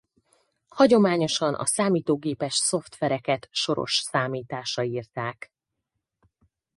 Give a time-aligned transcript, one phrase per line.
[0.67, 5.51] Hagyományosan a számítógépes szoftvereket soros számításra írták.